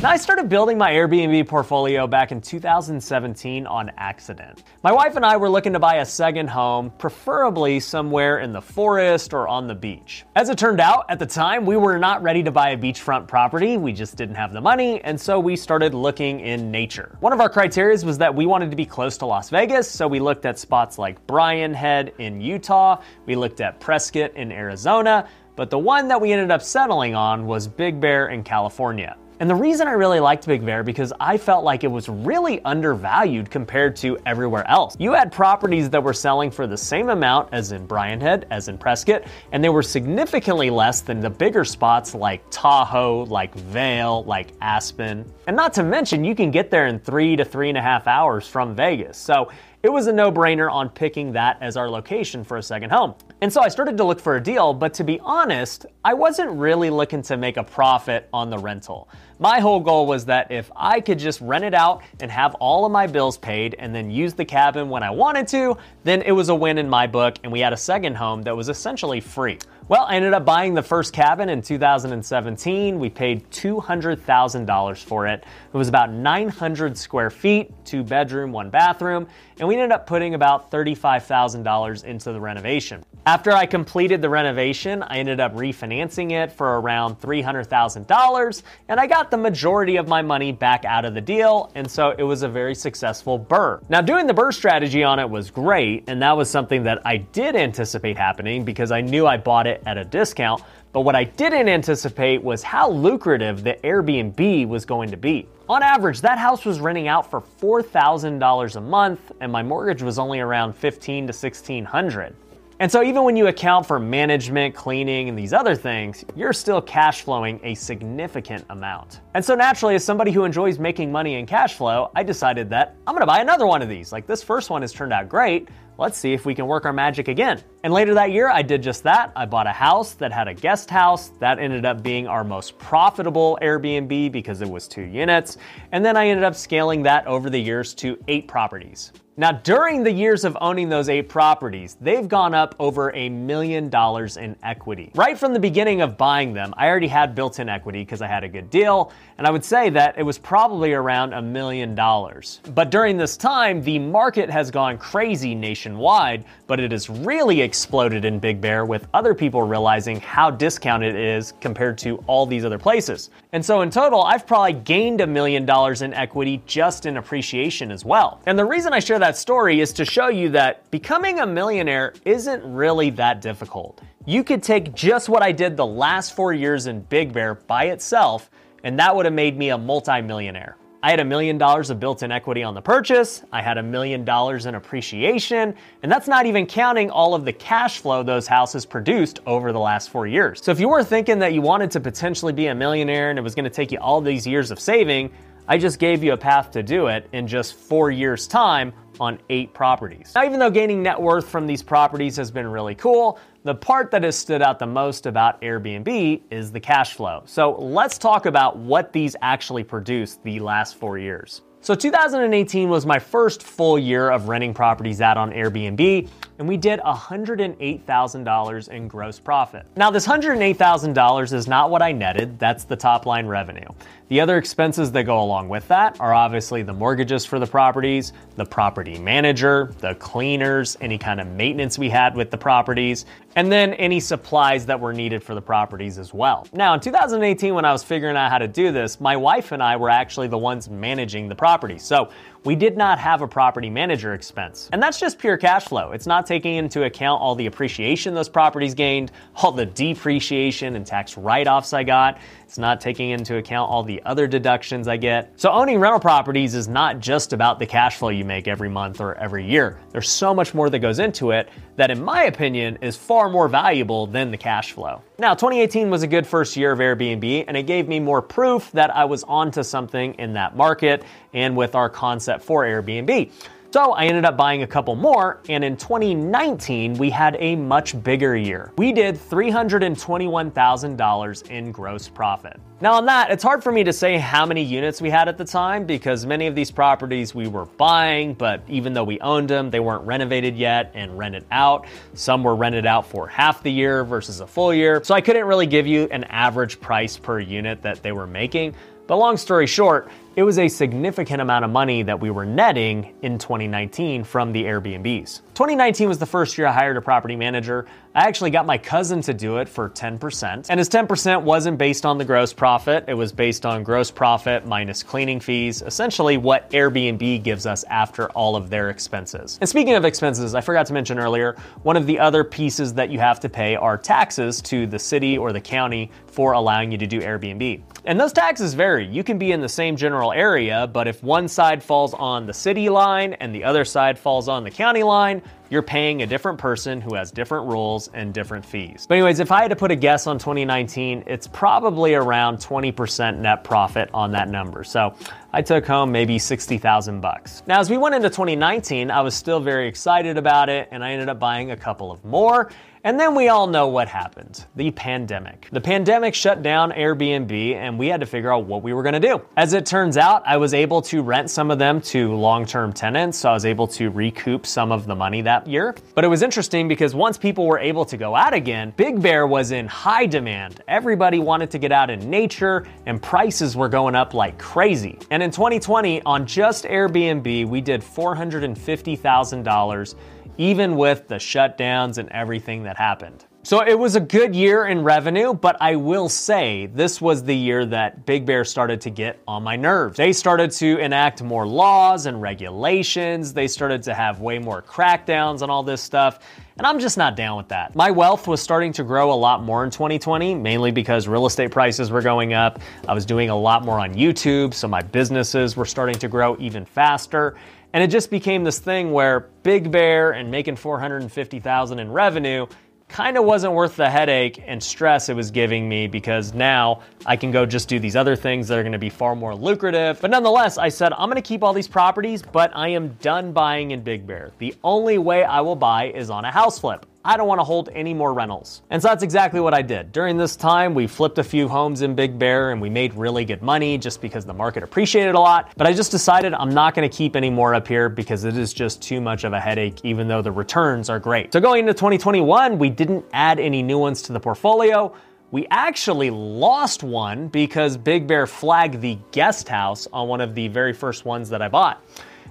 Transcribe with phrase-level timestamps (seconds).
[0.00, 4.62] Now, I started building my Airbnb portfolio back in 2017 on accident.
[4.84, 8.62] My wife and I were looking to buy a second home, preferably somewhere in the
[8.62, 10.24] forest or on the beach.
[10.36, 13.26] As it turned out, at the time, we were not ready to buy a beachfront
[13.26, 13.76] property.
[13.76, 17.16] We just didn't have the money, and so we started looking in nature.
[17.18, 20.06] One of our criteria was that we wanted to be close to Las Vegas, so
[20.06, 25.28] we looked at spots like Brian Head in Utah, we looked at Prescott in Arizona,
[25.56, 29.16] but the one that we ended up settling on was Big Bear in California.
[29.40, 32.60] And the reason I really liked Big Bear because I felt like it was really
[32.64, 34.96] undervalued compared to everywhere else.
[34.98, 38.66] You had properties that were selling for the same amount as in Brian Head, as
[38.66, 44.24] in Prescott, and they were significantly less than the bigger spots like Tahoe, like Vail,
[44.24, 45.24] like Aspen.
[45.46, 48.08] And not to mention, you can get there in three to three and a half
[48.08, 49.16] hours from Vegas.
[49.16, 49.52] So
[49.88, 53.14] it was a no brainer on picking that as our location for a second home.
[53.40, 56.50] And so I started to look for a deal, but to be honest, I wasn't
[56.50, 59.08] really looking to make a profit on the rental.
[59.38, 62.84] My whole goal was that if I could just rent it out and have all
[62.84, 66.32] of my bills paid and then use the cabin when I wanted to, then it
[66.32, 69.20] was a win in my book and we had a second home that was essentially
[69.20, 69.58] free.
[69.88, 72.98] Well, I ended up buying the first cabin in 2017.
[72.98, 75.44] We paid $200,000 for it.
[75.72, 79.28] It was about 900 square feet, two bedroom, one bathroom,
[79.58, 83.02] and we ended up putting about $35,000 into the renovation.
[83.24, 89.06] After I completed the renovation, I ended up refinancing it for around $300,000, and I
[89.06, 92.42] got the majority of my money back out of the deal, and so it was
[92.42, 93.82] a very successful BRRRR.
[93.88, 97.18] Now, doing the BRRRR strategy on it was great, and that was something that I
[97.18, 100.62] did anticipate happening because I knew I bought it at a discount.
[100.92, 105.46] But what I didn't anticipate was how lucrative the Airbnb was going to be.
[105.68, 110.18] On average, that house was renting out for $4,000 a month, and my mortgage was
[110.18, 112.34] only around $1,500 to 1,600.
[112.80, 116.80] And so, even when you account for management, cleaning, and these other things, you're still
[116.80, 119.20] cash flowing a significant amount.
[119.34, 122.94] And so, naturally, as somebody who enjoys making money in cash flow, I decided that
[123.04, 124.12] I'm gonna buy another one of these.
[124.12, 125.68] Like, this first one has turned out great.
[125.98, 127.60] Let's see if we can work our magic again.
[127.82, 129.32] And later that year, I did just that.
[129.34, 131.30] I bought a house that had a guest house.
[131.40, 135.56] That ended up being our most profitable Airbnb because it was two units.
[135.90, 139.12] And then I ended up scaling that over the years to eight properties.
[139.40, 143.88] Now, during the years of owning those eight properties, they've gone up over a million
[143.88, 145.12] dollars in equity.
[145.14, 148.26] Right from the beginning of buying them, I already had built in equity because I
[148.26, 151.94] had a good deal, and I would say that it was probably around a million
[151.94, 152.60] dollars.
[152.74, 158.24] But during this time, the market has gone crazy nationwide, but it has really exploded
[158.24, 162.64] in Big Bear with other people realizing how discounted it is compared to all these
[162.64, 163.30] other places.
[163.52, 167.92] And so in total, I've probably gained a million dollars in equity just in appreciation
[167.92, 168.40] as well.
[168.44, 171.46] And the reason I share that that story is to show you that becoming a
[171.46, 174.00] millionaire isn't really that difficult.
[174.24, 177.88] You could take just what I did the last four years in Big Bear by
[177.88, 178.48] itself,
[178.84, 180.78] and that would have made me a multimillionaire.
[181.02, 183.42] I had a million dollars of built in equity on the purchase.
[183.52, 185.74] I had a million dollars in appreciation.
[186.02, 189.78] And that's not even counting all of the cash flow those houses produced over the
[189.78, 190.64] last four years.
[190.64, 193.42] So if you were thinking that you wanted to potentially be a millionaire and it
[193.42, 195.30] was going to take you all these years of saving,
[195.70, 198.90] I just gave you a path to do it in just four years' time
[199.20, 200.32] on eight properties.
[200.34, 204.10] Now, even though gaining net worth from these properties has been really cool, the part
[204.12, 207.42] that has stood out the most about Airbnb is the cash flow.
[207.44, 211.62] So let's talk about what these actually produced the last four years.
[211.80, 216.76] So 2018 was my first full year of renting properties out on Airbnb, and we
[216.76, 219.86] did $108,000 in gross profit.
[219.96, 223.86] Now, this $108,000 is not what I netted, that's the top line revenue.
[224.28, 228.34] The other expenses that go along with that are obviously the mortgages for the properties,
[228.56, 233.24] the property manager, the cleaners, any kind of maintenance we had with the properties,
[233.56, 236.66] and then any supplies that were needed for the properties as well.
[236.74, 239.82] Now, in 2018, when I was figuring out how to do this, my wife and
[239.82, 241.98] I were actually the ones managing the property.
[241.98, 242.30] So
[242.68, 244.90] we did not have a property manager expense.
[244.92, 246.12] And that's just pure cash flow.
[246.12, 251.06] It's not taking into account all the appreciation those properties gained, all the depreciation and
[251.06, 252.38] tax write offs I got.
[252.64, 255.58] It's not taking into account all the other deductions I get.
[255.58, 259.22] So owning rental properties is not just about the cash flow you make every month
[259.22, 259.98] or every year.
[260.10, 263.68] There's so much more that goes into it that, in my opinion, is far more
[263.68, 265.22] valuable than the cash flow.
[265.38, 268.92] Now, 2018 was a good first year of Airbnb, and it gave me more proof
[268.92, 271.24] that I was onto something in that market
[271.54, 273.50] and with our concept for Airbnb.
[273.90, 278.22] So I ended up buying a couple more, and in 2019, we had a much
[278.22, 278.92] bigger year.
[278.98, 282.78] We did $321,000 in gross profit.
[283.00, 285.56] Now, on that, it's hard for me to say how many units we had at
[285.56, 289.70] the time because many of these properties we were buying, but even though we owned
[289.70, 292.06] them, they weren't renovated yet and rented out.
[292.34, 295.24] Some were rented out for half the year versus a full year.
[295.24, 298.94] So I couldn't really give you an average price per unit that they were making.
[299.26, 303.32] But long story short, it was a significant amount of money that we were netting
[303.42, 305.60] in 2019 from the Airbnbs.
[305.74, 308.06] 2019 was the first year I hired a property manager.
[308.34, 310.86] I actually got my cousin to do it for 10%.
[310.88, 314.84] And his 10% wasn't based on the gross profit, it was based on gross profit
[314.84, 319.78] minus cleaning fees, essentially what Airbnb gives us after all of their expenses.
[319.80, 323.30] And speaking of expenses, I forgot to mention earlier, one of the other pieces that
[323.30, 327.18] you have to pay are taxes to the city or the county for allowing you
[327.18, 328.02] to do Airbnb.
[328.24, 329.24] And those taxes vary.
[329.26, 332.74] You can be in the same general area, but if one side falls on the
[332.74, 336.78] city line and the other side falls on the county line, you're paying a different
[336.78, 339.26] person who has different rules and different fees.
[339.26, 343.58] But, anyways, if I had to put a guess on 2019, it's probably around 20%
[343.58, 345.02] net profit on that number.
[345.04, 345.34] So
[345.72, 347.82] I took home maybe 60,000 bucks.
[347.86, 351.32] Now, as we went into 2019, I was still very excited about it, and I
[351.32, 352.90] ended up buying a couple of more.
[353.24, 355.88] And then we all know what happened the pandemic.
[355.92, 359.40] The pandemic shut down Airbnb, and we had to figure out what we were gonna
[359.40, 359.60] do.
[359.76, 363.12] As it turns out, I was able to rent some of them to long term
[363.12, 366.14] tenants, so I was able to recoup some of the money that year.
[366.34, 369.66] But it was interesting because once people were able to go out again, Big Bear
[369.66, 371.02] was in high demand.
[371.08, 375.38] Everybody wanted to get out in nature, and prices were going up like crazy.
[375.50, 380.34] And in 2020, on just Airbnb, we did $450,000
[380.78, 383.66] even with the shutdowns and everything that happened.
[383.84, 387.74] So it was a good year in revenue, but I will say this was the
[387.74, 390.36] year that Big Bear started to get on my nerves.
[390.36, 393.72] They started to enact more laws and regulations.
[393.72, 396.58] They started to have way more crackdowns on all this stuff.
[396.98, 398.14] And I'm just not down with that.
[398.14, 401.90] My wealth was starting to grow a lot more in 2020, mainly because real estate
[401.90, 403.00] prices were going up.
[403.26, 406.76] I was doing a lot more on YouTube, so my businesses were starting to grow
[406.80, 407.76] even faster.
[408.12, 412.86] And it just became this thing where Big Bear and making 450,000 in revenue
[413.28, 417.56] kind of wasn't worth the headache and stress it was giving me because now I
[417.56, 420.40] can go just do these other things that are going to be far more lucrative.
[420.40, 423.72] But nonetheless, I said I'm going to keep all these properties, but I am done
[423.72, 424.72] buying in Big Bear.
[424.78, 427.26] The only way I will buy is on a house flip.
[427.48, 429.00] I don't want to hold any more rentals.
[429.08, 430.32] And so that's exactly what I did.
[430.32, 433.64] During this time, we flipped a few homes in Big Bear and we made really
[433.64, 435.90] good money just because the market appreciated a lot.
[435.96, 438.76] But I just decided I'm not going to keep any more up here because it
[438.76, 441.72] is just too much of a headache, even though the returns are great.
[441.72, 445.34] So going into 2021, we didn't add any new ones to the portfolio.
[445.70, 450.88] We actually lost one because Big Bear flagged the guest house on one of the
[450.88, 452.22] very first ones that I bought.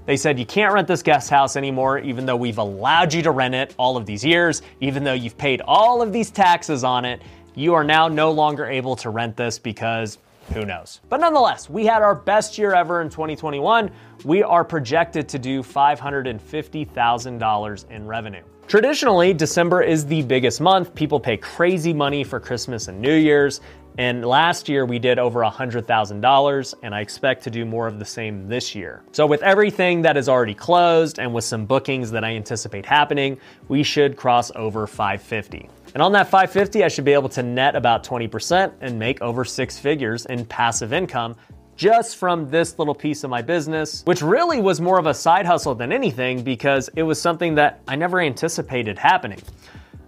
[0.08, 3.32] They said you can't rent this guest house anymore, even though we've allowed you to
[3.32, 7.04] rent it all of these years, even though you've paid all of these taxes on
[7.04, 7.22] it.
[7.56, 10.18] You are now no longer able to rent this because
[10.54, 11.02] who knows?
[11.10, 13.92] But nonetheless, we had our best year ever in 2021.
[14.24, 18.44] We are projected to do $550,000 in revenue.
[18.70, 20.96] Traditionally, December is the biggest month.
[20.96, 23.60] People pay crazy money for Christmas and New Year's.
[23.98, 28.06] And last year we did over $100,000, and I expect to do more of the
[28.06, 29.04] same this year.
[29.12, 33.40] So, with everything that is already closed and with some bookings that I anticipate happening,
[33.70, 35.70] we should cross over 550.
[35.96, 39.44] And on that 550, I should be able to net about 20% and make over
[39.44, 41.36] six figures in passive income
[41.76, 45.46] just from this little piece of my business, which really was more of a side
[45.46, 49.40] hustle than anything because it was something that I never anticipated happening.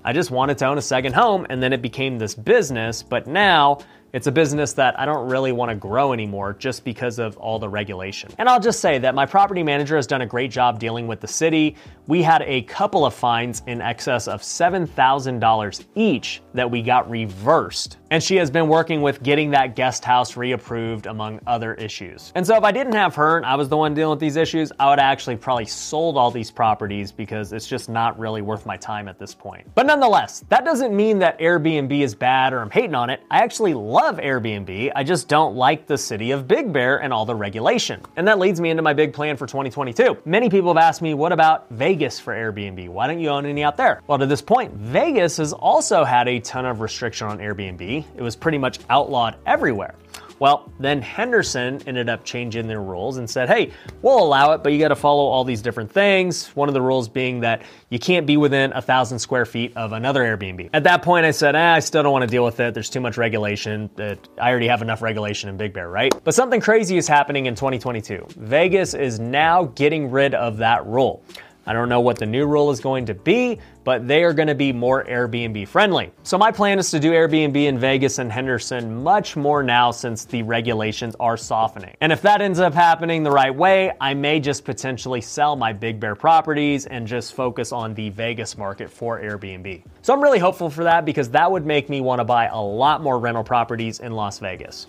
[0.03, 3.03] I just wanted to own a second home, and then it became this business.
[3.03, 3.79] But now
[4.13, 7.59] it's a business that I don't really want to grow anymore just because of all
[7.59, 8.31] the regulation.
[8.37, 11.19] And I'll just say that my property manager has done a great job dealing with
[11.19, 11.75] the city.
[12.07, 17.97] We had a couple of fines in excess of $7,000 each that we got reversed.
[18.11, 22.31] And she has been working with getting that guest house reapproved among other issues.
[22.33, 24.35] And so if I didn't have her and I was the one dealing with these
[24.35, 28.65] issues, I would actually probably sold all these properties because it's just not really worth
[28.65, 29.67] my time at this point.
[29.75, 33.21] But nonetheless, that doesn't mean that Airbnb is bad or I'm hating on it.
[33.29, 37.11] I actually love love Airbnb, I just don't like the city of Big Bear and
[37.11, 38.01] all the regulation.
[38.15, 40.19] And that leads me into my big plan for 2022.
[40.23, 42.87] Many people have asked me, what about Vegas for Airbnb?
[42.87, 44.01] Why don't you own any out there?
[44.07, 48.05] Well, to this point, Vegas has also had a ton of restriction on Airbnb.
[48.15, 49.95] It was pretty much outlawed everywhere.
[50.39, 54.71] Well, then Henderson ended up changing their rules and said, hey, we'll allow it, but
[54.71, 56.47] you got to follow all these different things.
[56.55, 59.91] One of the rules being that you can't be within a thousand square feet of
[59.91, 60.69] another Airbnb.
[60.73, 62.73] At that point, I said, eh, I still don't want to deal with it.
[62.73, 63.89] There's too much regulation.
[63.97, 64.17] I
[64.49, 66.13] already have enough regulation in Big Bear, right?
[66.23, 68.25] But something crazy is happening in 2022.
[68.37, 71.23] Vegas is now getting rid of that rule.
[71.69, 74.47] I don't know what the new rule is going to be, but they are going
[74.47, 76.11] to be more Airbnb friendly.
[76.23, 80.25] So my plan is to do Airbnb in Vegas and Henderson much more now since
[80.25, 81.95] the regulations are softening.
[82.01, 85.71] And if that ends up happening the right way, I may just potentially sell my
[85.71, 89.83] Big Bear properties and just focus on the Vegas market for Airbnb.
[90.01, 92.59] So I'm really hopeful for that because that would make me want to buy a
[92.59, 94.87] lot more rental properties in Las Vegas.